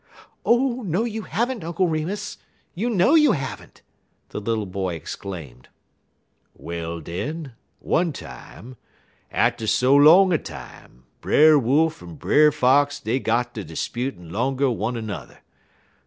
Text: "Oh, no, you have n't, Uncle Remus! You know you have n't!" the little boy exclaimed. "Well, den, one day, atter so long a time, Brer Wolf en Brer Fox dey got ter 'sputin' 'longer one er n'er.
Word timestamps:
"Oh, 0.43 0.81
no, 0.81 1.03
you 1.03 1.21
have 1.21 1.51
n't, 1.51 1.63
Uncle 1.63 1.87
Remus! 1.87 2.39
You 2.73 2.89
know 2.89 3.13
you 3.13 3.33
have 3.33 3.61
n't!" 3.61 3.83
the 4.29 4.39
little 4.41 4.65
boy 4.65 4.95
exclaimed. 4.95 5.69
"Well, 6.55 7.01
den, 7.01 7.53
one 7.77 8.09
day, 8.09 8.59
atter 9.31 9.67
so 9.67 9.95
long 9.95 10.33
a 10.33 10.39
time, 10.39 11.03
Brer 11.21 11.59
Wolf 11.59 12.01
en 12.01 12.15
Brer 12.15 12.51
Fox 12.51 12.99
dey 12.99 13.19
got 13.19 13.53
ter 13.53 13.61
'sputin' 13.63 14.31
'longer 14.31 14.71
one 14.71 14.97
er 14.97 15.03
n'er. 15.03 15.37